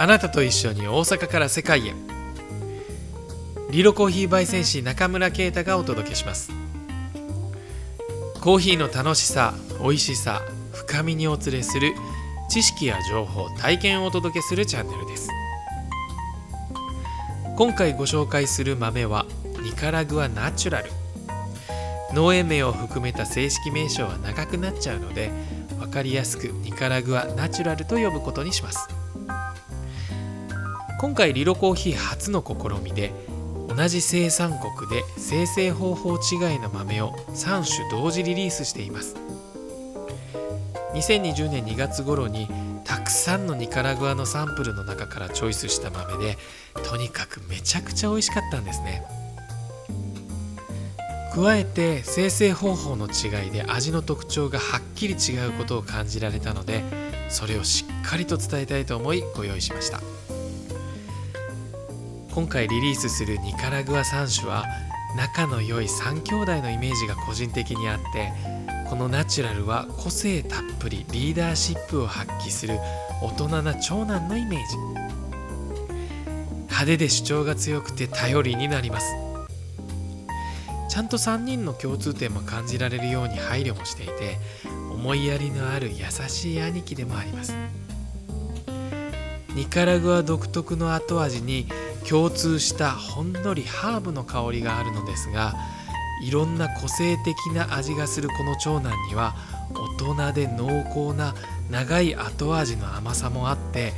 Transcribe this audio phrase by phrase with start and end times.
[0.00, 1.94] あなたと一緒に大阪から世界へ。
[3.70, 6.52] リロコーヒー焙煎士中村啓太がお届けします。
[8.40, 10.42] コーヒーの楽しさ美味しさ
[10.72, 11.94] 深みにお連れする
[12.48, 15.28] 知識や情報体験をお届けするチャンネルです。
[17.58, 19.26] 今回ご紹介する豆は
[19.64, 20.92] ニカラグアナチュラル。
[22.14, 25.32] 農園名を含めた正式名称は長くなっちゃうので
[25.80, 28.88] 分かりやすくニカラグアナチュラルと呼ぶことにします。
[31.00, 33.10] 今回リロコーヒー初の試みで
[33.66, 39.16] 同じ生産国で生成方法違いの豆を3種同時リリースしています。
[40.94, 42.48] 2020年2月頃に
[43.08, 46.36] くさんのニカラグアのサンプルの中からチョイスした豆で
[46.86, 49.02] とにかくめちゃくちゃ美味しかったんですね。
[51.34, 56.82] 加えて生成方法の違いで味の特徴がはっきり違うことを感じられたので
[57.28, 60.00] それをしっかりと伝えたいと思いご用意しました。
[62.34, 64.64] 今回リリースするニカラグア3種は
[65.16, 68.32] 仲の良い3兄弟のイメージが個人的にあって
[68.88, 72.78] このナチュラルは個性たっぷりリーダーシップを発揮する
[73.22, 74.76] 大人な長男のイメージ。
[76.62, 79.12] 派手で主張が強くて頼りになります。
[80.88, 84.38] ちゃんと3人の共通点も感じられるように配慮もしていて
[84.90, 87.54] 思いやりのある優しい兄貴でもあります。
[89.54, 91.66] ニカラグア独特の後味に
[92.08, 95.54] 共通したほんのりハーブの香りがあるのですが
[96.22, 99.34] いろんな個性的な味がするこの長男には
[99.98, 101.34] 大人で濃厚な
[101.70, 103.92] 長い後味の甘さもあって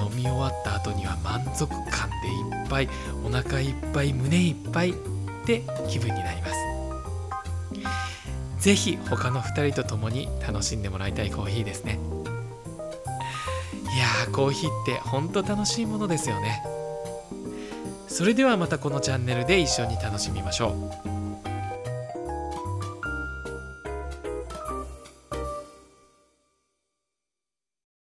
[0.00, 2.88] 飲み終わった後には満足感でいっぱい
[3.24, 4.94] お腹いっぱい胸いっぱいっ
[5.44, 6.54] て気分になります。
[8.58, 11.98] 是非他の2人と共に楽しんでもらいたいコーヒーですね。
[13.94, 16.62] いやーコーヒーってほんと楽しいものですよね。
[18.08, 20.70] それではまたこのチャンネルで一緒に楽しみましょ
[21.04, 21.13] う。